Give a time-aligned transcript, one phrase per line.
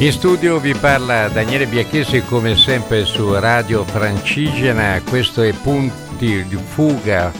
[0.00, 6.56] In studio vi parla Daniele Biachesi come sempre su Radio Francigena, questo è Punti di
[6.56, 7.30] Fuga,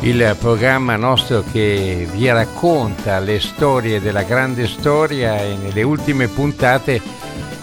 [0.00, 5.42] il programma nostro che vi racconta le storie della grande storia.
[5.42, 7.00] E nelle ultime puntate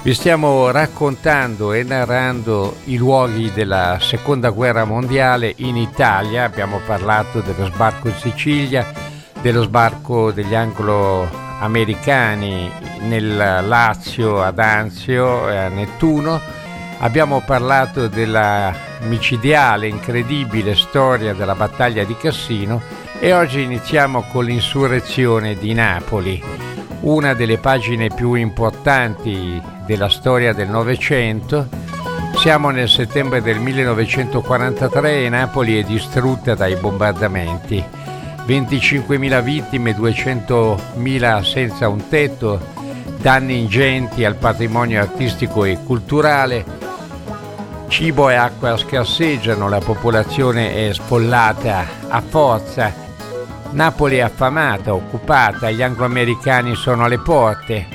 [0.01, 7.41] vi stiamo raccontando e narrando i luoghi della seconda guerra mondiale in Italia, abbiamo parlato
[7.41, 8.91] dello sbarco in Sicilia,
[9.39, 16.39] dello sbarco degli anglo americani nel Lazio, ad Anzio e a Nettuno.
[16.99, 22.81] Abbiamo parlato della micidiale, incredibile storia della battaglia di Cassino
[23.19, 26.41] e oggi iniziamo con l'insurrezione di Napoli,
[27.01, 31.67] una delle pagine più importanti della storia del Novecento.
[32.35, 38.04] Siamo nel settembre del 1943 e Napoli è distrutta dai bombardamenti
[38.47, 42.59] 25.000 vittime, 200.000 senza un tetto,
[43.17, 46.63] danni ingenti al patrimonio artistico e culturale,
[47.87, 52.93] cibo e acqua scarseggiano, la popolazione è sfollata a forza,
[53.71, 57.87] Napoli è affamata, occupata, gli angloamericani sono alle porte,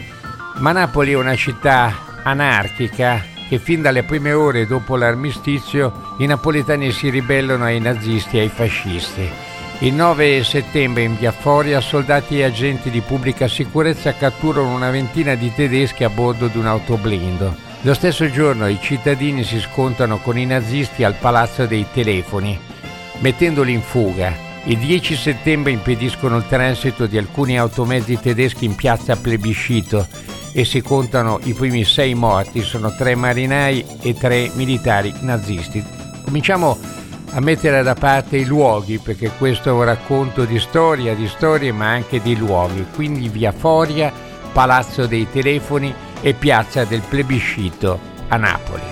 [0.57, 6.93] ma Napoli è una città anarchica che fin dalle prime ore dopo l'armistizio i napoletani
[6.93, 9.50] si ribellano ai nazisti e ai fascisti.
[9.83, 15.35] Il 9 settembre in via Foria soldati e agenti di pubblica sicurezza catturano una ventina
[15.35, 17.57] di tedeschi a bordo di un autoblindo.
[17.81, 22.59] Lo stesso giorno i cittadini si scontrano con i nazisti al Palazzo dei Telefoni,
[23.21, 24.37] mettendoli in fuga.
[24.65, 30.07] Il 10 settembre impediscono il transito di alcuni automezzi tedeschi in piazza Plebiscito
[30.53, 35.83] e si contano i primi sei morti, sono tre marinai e tre militari nazisti.
[36.23, 36.79] Cominciamo
[37.33, 41.73] a mettere da parte i luoghi, perché questo è un racconto di storia, di storie,
[41.73, 42.87] ma anche di luoghi.
[42.95, 44.13] Quindi via Foria,
[44.53, 47.99] Palazzo dei Telefoni e Piazza del Plebiscito
[48.29, 48.83] a Napoli.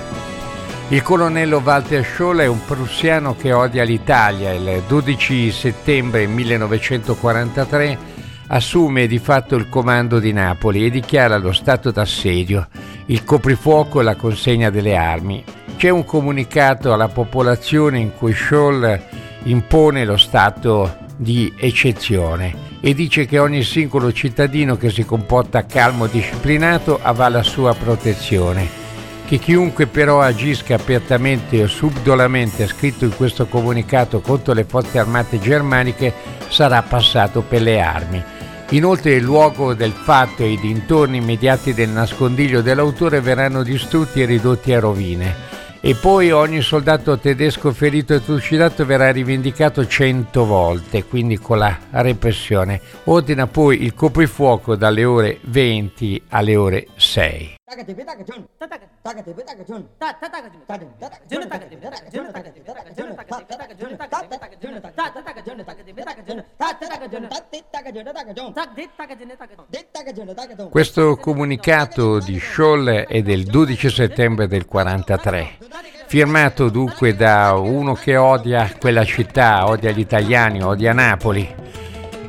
[0.91, 4.53] Il colonnello Walter Scholl è un prussiano che odia l'Italia.
[4.53, 7.99] Il 12 settembre 1943
[8.47, 12.69] assume di fatto il comando di Napoli e dichiara lo stato d'assedio,
[13.07, 15.45] il coprifuoco e la consegna delle armi.
[15.79, 19.01] C'è un comunicato alla popolazione in cui Scholl
[19.45, 26.07] impone lo stato di eccezione e dice che ogni singolo cittadino che si comporta calmo
[26.07, 28.67] e disciplinato avrà la sua protezione,
[29.25, 35.39] che chiunque però agisca apertamente o subdolamente scritto in questo comunicato contro le forze armate
[35.39, 36.13] germaniche
[36.49, 38.21] sarà passato per le armi.
[38.71, 44.27] Inoltre il luogo del fatto e i dintorni immediati del nascondiglio dell'autore verranno distrutti e
[44.27, 45.48] ridotti a rovine
[45.81, 51.79] e poi ogni soldato tedesco ferito e trucidato verrà rivendicato cento volte, quindi con la
[51.91, 52.81] repressione.
[53.05, 57.58] Ordina poi il coprifuoco dalle ore 20 alle ore 6.
[70.71, 75.57] Questo comunicato di Scholl è del 12 settembre del 43
[76.09, 81.55] firmato dunque da uno che odia quella città, odia gli italiani, odia Napoli.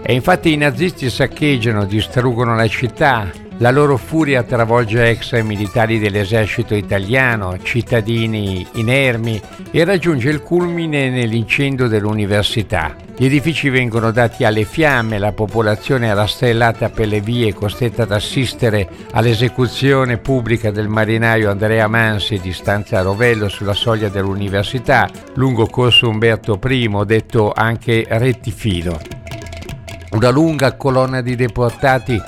[0.01, 6.75] E infatti i nazisti saccheggiano, distruggono la città, la loro furia travolge ex militari dell'esercito
[6.75, 12.95] italiano, cittadini inermi e raggiunge il culmine nell'incendio dell'università.
[13.17, 18.13] Gli edifici vengono dati alle fiamme, la popolazione è rastrellata per le vie, costretta ad
[18.13, 26.07] assistere all'esecuzione pubblica del marinaio Andrea Mansi di Stanza Rovello sulla soglia dell'università, lungo corso
[26.07, 28.97] Umberto I, detto anche rettifilo.
[30.11, 32.19] Una lunga colonna di deportati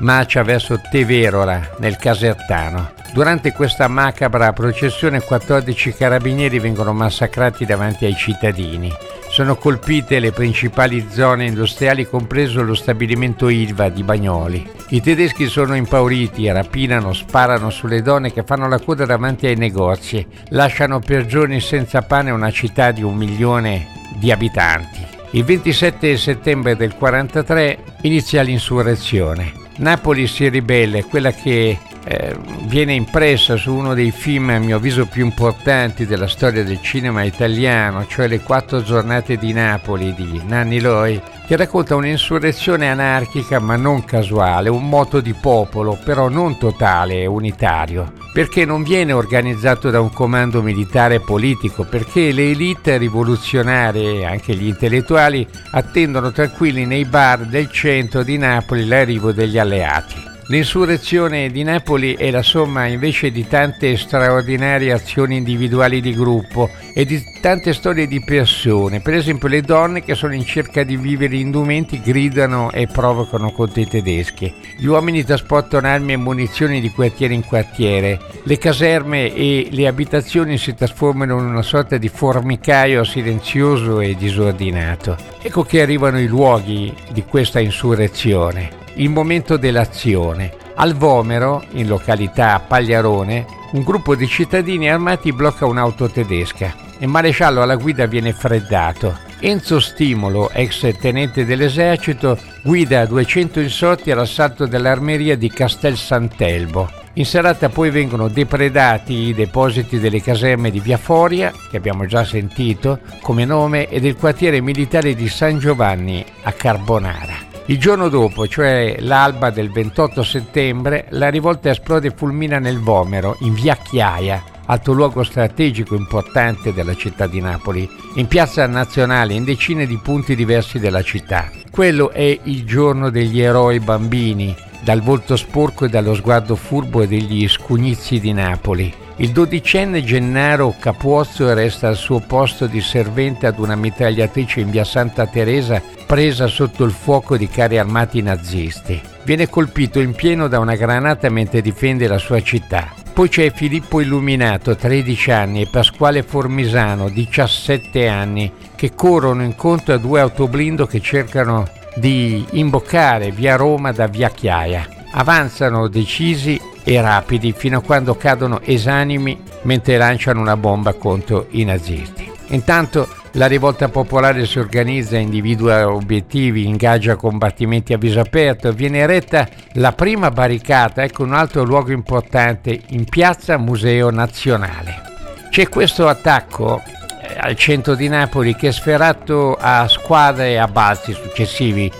[0.00, 2.92] marcia verso Teverora, nel Casertano.
[3.12, 8.92] Durante questa macabra processione 14 carabinieri vengono massacrati davanti ai cittadini.
[9.30, 14.70] Sono colpite le principali zone industriali, compreso lo stabilimento Ilva di Bagnoli.
[14.90, 20.24] I tedeschi sono impauriti, rapinano, sparano sulle donne che fanno la coda davanti ai negozi,
[20.50, 25.04] lasciano per giorni senza pane una città di un milione di abitanti.
[25.30, 29.65] Il 27 settembre del 43 inizia l'insurrezione.
[29.76, 31.78] Napoli si ribella, è quella che
[32.08, 32.36] eh,
[32.66, 37.24] viene impressa su uno dei film a mio avviso più importanti della storia del cinema
[37.24, 43.74] italiano, cioè Le quattro giornate di Napoli di Nanni Loi, che racconta un'insurrezione anarchica ma
[43.74, 49.90] non casuale, un moto di popolo, però non totale e unitario, perché non viene organizzato
[49.90, 56.86] da un comando militare politico, perché le elite rivoluzionarie e anche gli intellettuali attendono tranquilli
[56.86, 60.35] nei bar del centro di Napoli l'arrivo degli alleati.
[60.48, 67.04] L'insurrezione di Napoli è la somma invece di tante straordinarie azioni individuali di gruppo e
[67.04, 69.00] di tante storie di persone.
[69.00, 73.80] Per esempio le donne che sono in cerca di vivere indumenti gridano e provocano contro
[73.80, 74.54] i tedeschi.
[74.76, 78.20] Gli uomini trasportano armi e munizioni di quartiere in quartiere.
[78.44, 85.16] Le caserme e le abitazioni si trasformano in una sorta di formicaio silenzioso e disordinato.
[85.42, 90.52] Ecco che arrivano i luoghi di questa insurrezione il momento dell'azione.
[90.76, 96.74] Al Vomero, in località Pagliarone, un gruppo di cittadini armati blocca un'auto tedesca.
[96.98, 99.24] Il maresciallo alla guida viene freddato.
[99.40, 106.90] Enzo Stimolo, ex tenente dell'esercito, guida 200 insorti all'assalto dell'armeria di Castel Sant'Elbo.
[107.14, 112.24] In serata poi vengono depredati i depositi delle caserme di Via Foria, che abbiamo già
[112.24, 117.45] sentito come nome, e del quartiere militare di San Giovanni a Carbonara.
[117.68, 123.36] Il giorno dopo, cioè l'alba del 28 settembre, la rivolta esplode e fulmina nel Vomero,
[123.40, 129.42] in via Chiaia, alto luogo strategico importante della città di Napoli, in piazza nazionale, in
[129.42, 131.50] decine di punti diversi della città.
[131.68, 134.54] Quello è il giorno degli eroi bambini,
[134.84, 138.94] dal volto sporco e dallo sguardo furbo degli scugnizi di Napoli.
[139.18, 144.84] Il dodicenne Gennaro Capuozzo resta al suo posto di servente ad una mitragliatrice in via
[144.84, 149.00] Santa Teresa presa sotto il fuoco di carri armati nazisti.
[149.24, 152.92] Viene colpito in pieno da una granata mentre difende la sua città.
[153.14, 159.98] Poi c'è Filippo Illuminato, 13 anni, e Pasquale Formisano, 17 anni, che corrono incontro a
[159.98, 164.95] due autoblindo che cercano di imboccare via Roma da via Chiaia.
[165.10, 171.64] Avanzano decisi e rapidi fino a quando cadono esanimi mentre lanciano una bomba contro i
[171.64, 172.30] nazisti.
[172.48, 179.48] Intanto la rivolta popolare si organizza, individua obiettivi, ingaggia combattimenti a viso aperto, viene eretta
[179.72, 185.02] la prima barricata, ecco un altro luogo importante, in piazza Museo Nazionale.
[185.50, 190.68] C'è questo attacco eh, al centro di Napoli che è sferato a squadre e a
[190.68, 191.90] balzi successivi,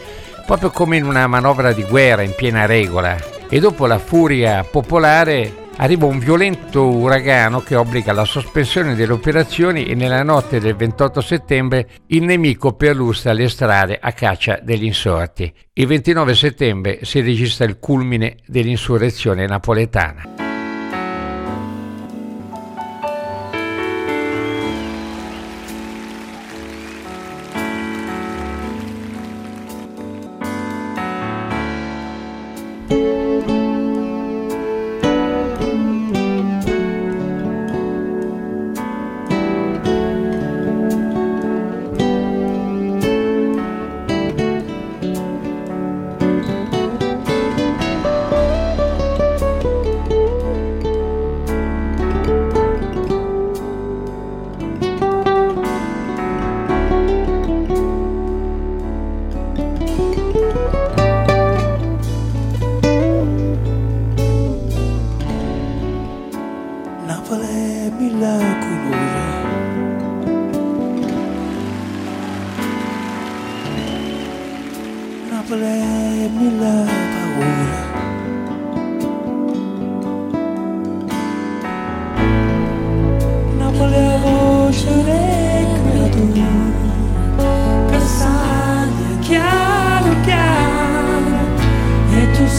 [0.47, 3.17] proprio come in una manovra di guerra in piena regola.
[3.49, 9.87] E dopo la furia popolare arriva un violento uragano che obbliga la sospensione delle operazioni
[9.87, 15.53] e nella notte del 28 settembre il nemico perlustra le strade a caccia degli insorti.
[15.75, 20.46] Il 29 settembre si registra il culmine dell'insurrezione napoletana.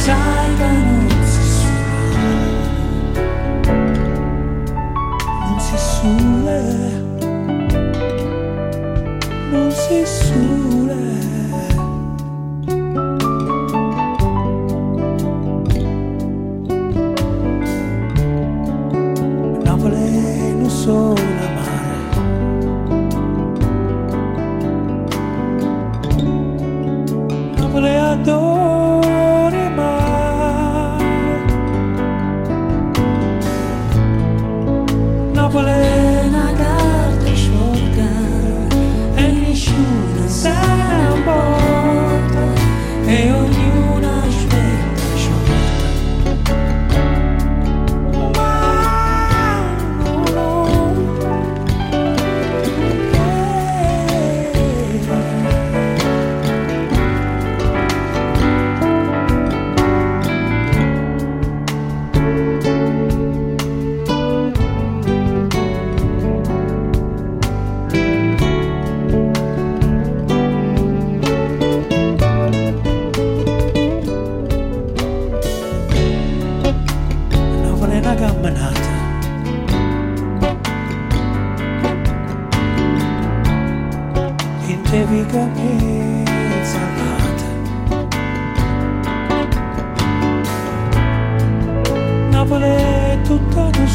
[0.07, 0.36] time.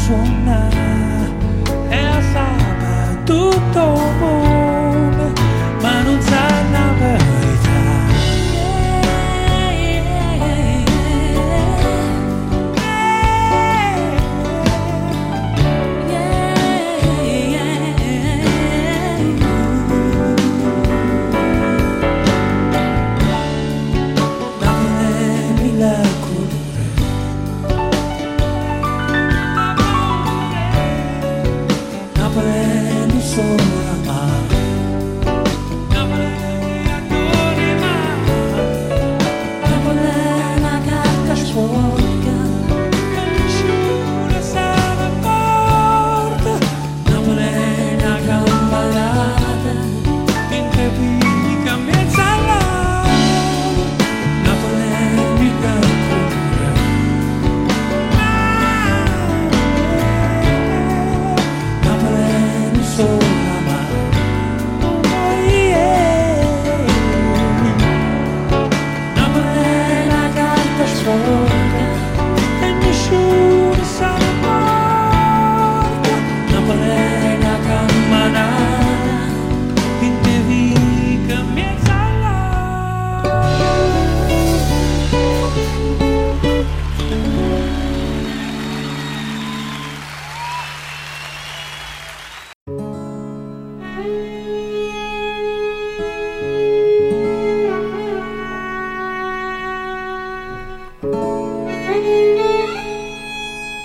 [0.05, 0.72] 说那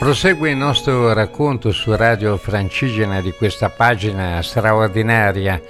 [0.09, 5.61] Prosegue il nostro racconto su Radio Francigena di questa pagina straordinaria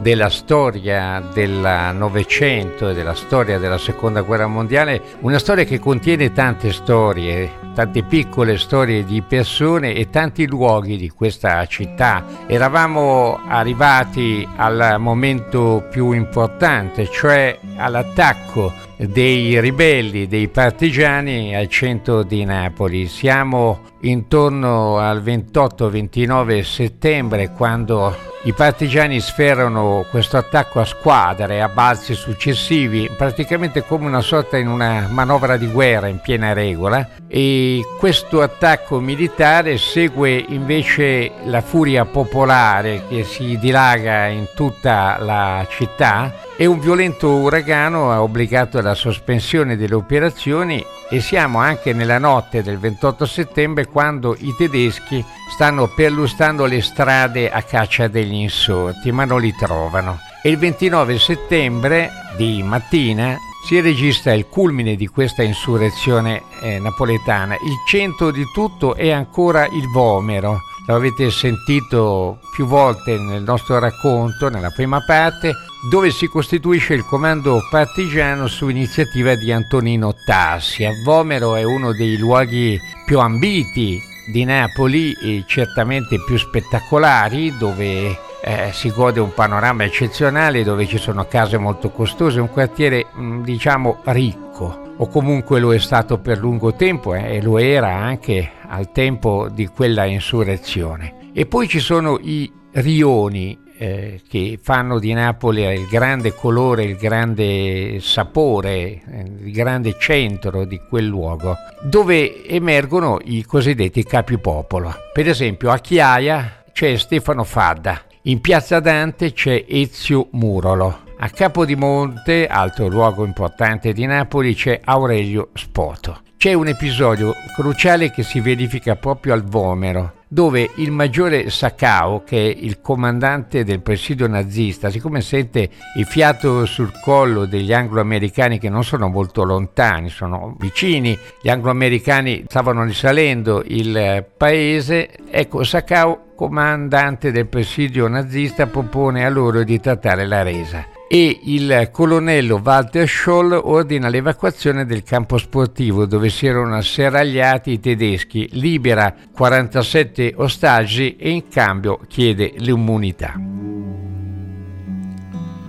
[0.00, 6.32] della storia del Novecento e della storia della Seconda Guerra Mondiale, una storia che contiene
[6.32, 12.24] tante storie, tante piccole storie di persone e tanti luoghi di questa città.
[12.46, 18.72] Eravamo arrivati al momento più importante, cioè all'attacco
[19.06, 23.08] dei ribelli, dei partigiani al centro di Napoli.
[23.08, 32.14] Siamo intorno al 28-29 settembre quando i partigiani sferrano questo attacco a squadre, a balzi
[32.14, 38.42] successivi, praticamente come una sorta in una manovra di guerra in piena regola e questo
[38.42, 46.66] attacco militare segue invece la furia popolare che si dilaga in tutta la città e
[46.66, 52.78] un violento uragano ha obbligato alla sospensione delle operazioni e siamo anche nella notte del
[52.78, 59.40] 28 settembre quando i tedeschi stanno perlustrando le strade a caccia degli insorti, ma non
[59.40, 60.20] li trovano.
[60.40, 67.54] E il 29 settembre di mattina si registra il culmine di questa insurrezione eh, napoletana.
[67.54, 70.60] Il centro di tutto è ancora il Vomero.
[70.86, 75.54] Lo avete sentito più volte nel nostro racconto, nella prima parte,
[75.88, 80.84] dove si costituisce il comando partigiano su iniziativa di Antonino Tassi.
[80.84, 88.18] A Vomero è uno dei luoghi più ambiti di Napoli e certamente più spettacolari, dove
[88.44, 93.42] eh, si gode un panorama eccezionale, dove ci sono case molto costose, un quartiere mm,
[93.42, 98.50] diciamo ricco, o comunque lo è stato per lungo tempo eh, e lo era anche
[98.66, 101.30] al tempo di quella insurrezione.
[101.32, 106.96] E poi ci sono i rioni eh, che fanno di Napoli il grande colore, il
[106.96, 114.94] grande sapore, eh, il grande centro di quel luogo, dove emergono i cosiddetti capipopolo.
[115.12, 122.48] Per esempio a Chiaia c'è Stefano Fadda, in Piazza Dante c'è Ezio Murolo, a Capodimonte,
[122.48, 126.22] altro luogo importante di Napoli, c'è Aurelio Spoto.
[126.36, 132.38] C'è un episodio cruciale che si verifica proprio al Vomero, dove il maggiore Sakao, che
[132.38, 138.68] è il comandante del presidio nazista, siccome sente il fiato sul collo degli anglo-americani che
[138.68, 147.30] non sono molto lontani, sono vicini, gli anglo-americani stavano risalendo il paese, ecco Sakao, comandante
[147.30, 153.52] del presidio nazista, propone a loro di trattare la resa e il colonnello Walter Scholl
[153.52, 161.28] ordina l'evacuazione del campo sportivo dove si erano asserragliati i tedeschi, libera 47 ostaggi e
[161.28, 163.38] in cambio chiede l'immunità.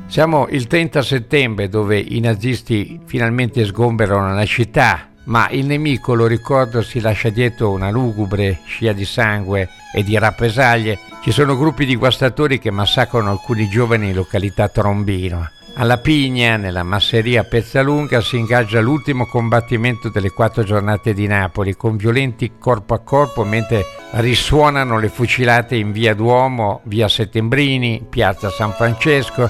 [0.05, 6.27] Siamo il 30 settembre dove i nazisti finalmente sgomberano la città ma il nemico, lo
[6.27, 10.99] ricordo, si lascia dietro una lugubre scia di sangue e di rappresaglie.
[11.21, 15.49] Ci sono gruppi di guastatori che massacrano alcuni giovani in località Trombino.
[15.75, 21.97] Alla Pigna, nella masseria Pezzalunga, si ingaggia l'ultimo combattimento delle quattro giornate di Napoli, con
[21.97, 28.71] violenti corpo a corpo mentre risuonano le fucilate in via Duomo, via Settembrini, piazza San
[28.73, 29.49] Francesco.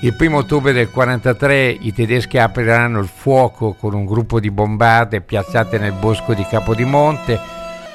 [0.00, 5.20] Il primo ottobre del 1943 i tedeschi apriranno il fuoco con un gruppo di bombarde
[5.20, 7.38] piazzate nel bosco di Capodimonte,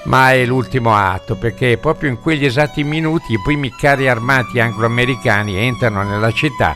[0.03, 5.55] ma è l'ultimo atto perché proprio in quegli esatti minuti i primi carri armati anglo-americani
[5.55, 6.75] entrano nella città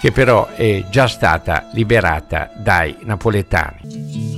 [0.00, 4.33] che però è già stata liberata dai napoletani.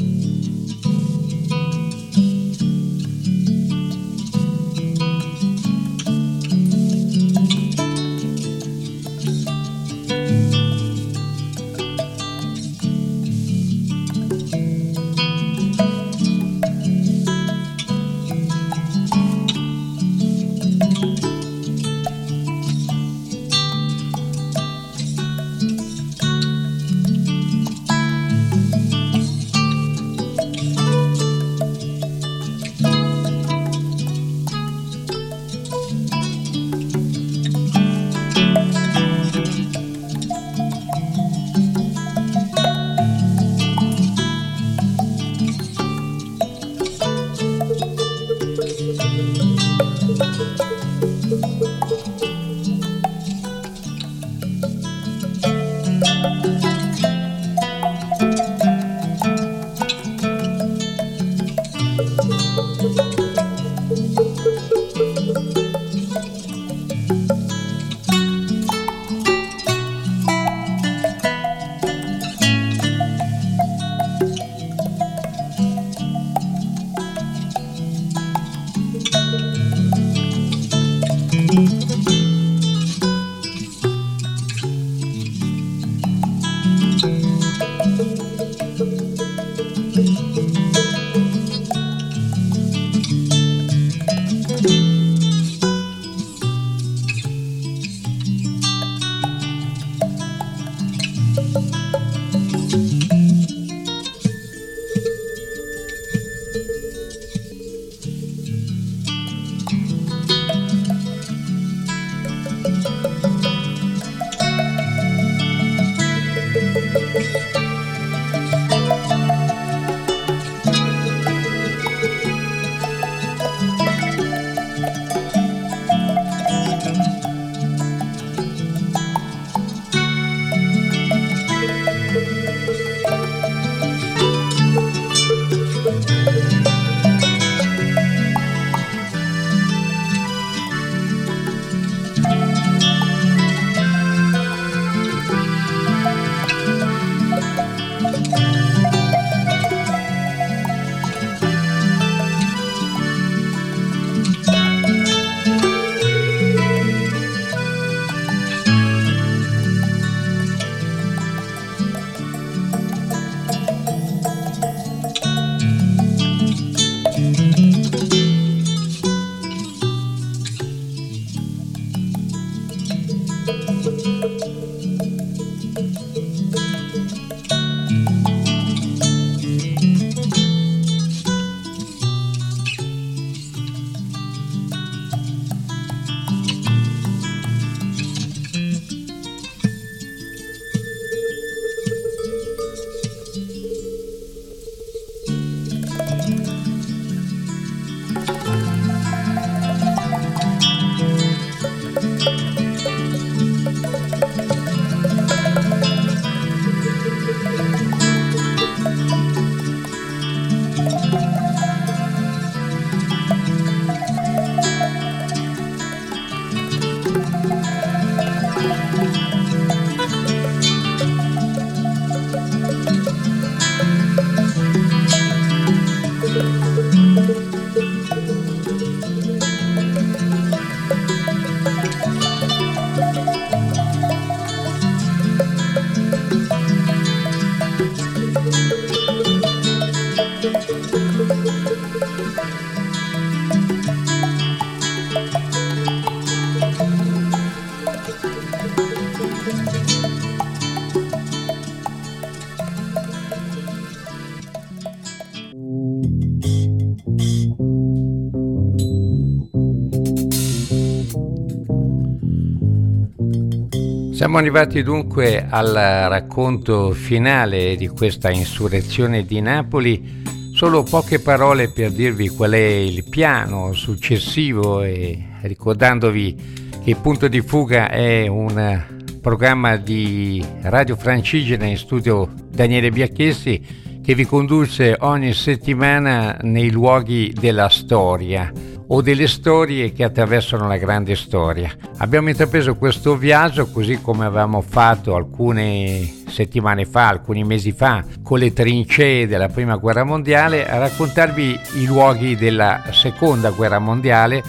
[264.16, 270.22] Siamo arrivati dunque al racconto finale di questa insurrezione di Napoli.
[270.54, 276.34] Solo poche parole per dirvi qual è il piano successivo e ricordandovi
[276.82, 278.82] che il Punto di Fuga è un
[279.20, 287.34] programma di Radio Francigena in studio Daniele Biacchessi che vi conduce ogni settimana nei luoghi
[287.38, 288.50] della storia
[288.88, 291.70] o delle storie che attraversano la grande storia.
[291.98, 298.38] Abbiamo intrapreso questo viaggio così come avevamo fatto alcune settimane fa, alcuni mesi fa, con
[298.38, 304.42] le trincee della Prima Guerra Mondiale, a raccontarvi i luoghi della Seconda Guerra Mondiale.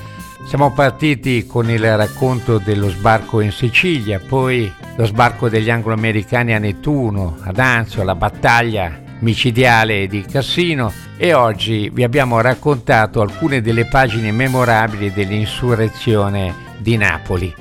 [0.45, 6.59] Siamo partiti con il racconto dello sbarco in Sicilia, poi lo sbarco degli anglo-americani a
[6.59, 13.85] Nettuno, ad Anzio, la battaglia micidiale di Cassino e oggi vi abbiamo raccontato alcune delle
[13.85, 17.53] pagine memorabili dell'insurrezione di Napoli.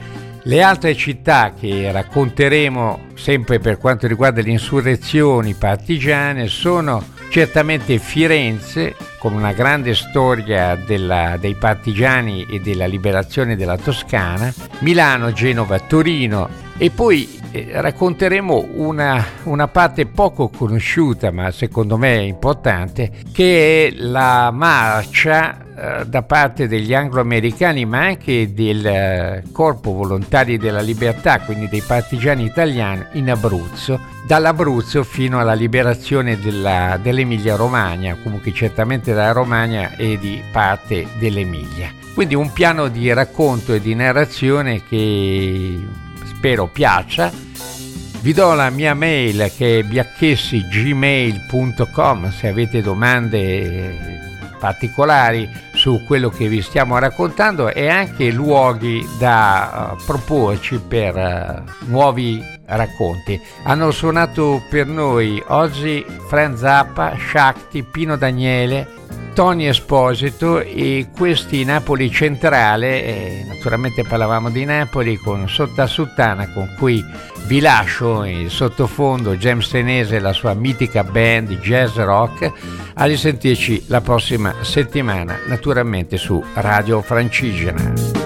[0.43, 8.95] Le altre città che racconteremo sempre per quanto riguarda le insurrezioni partigiane sono certamente Firenze,
[9.19, 16.49] con una grande storia della, dei partigiani e della liberazione della Toscana, Milano, Genova, Torino
[16.79, 23.95] e poi eh, racconteremo una, una, parte poco conosciuta ma secondo me importante che è
[23.97, 31.41] la marcia eh, da parte degli anglo-americani ma anche del eh, Corpo Volontari della Libertà,
[31.41, 39.13] quindi dei partigiani italiani in Abruzzo, dall'Abruzzo fino alla liberazione della, dell'Emilia Romagna, comunque certamente
[39.13, 41.91] dalla Romagna e di parte dell'Emilia.
[42.15, 46.05] Quindi un piano di racconto e di narrazione che
[46.37, 47.33] spero piaccia.
[48.21, 54.25] Vi do la mia mail che è biacchessigmail.com se avete domande
[54.59, 61.63] particolari su quello che vi stiamo raccontando e anche luoghi da uh, proporci per uh,
[61.89, 63.41] nuovi racconti.
[63.65, 69.05] Hanno suonato per noi oggi Franz Zappa, Shakti, Pino Daniele,
[69.37, 76.75] Tony Esposito e questi Napoli Centrale, eh, naturalmente parlavamo di Napoli con Sotta Suttana con
[76.79, 77.05] cui
[77.47, 82.51] vi lascio in sottofondo James Tenese e la sua mitica band jazz rock
[82.95, 88.26] a risentirci la prossima settimana naturalmente su Radio Francigena.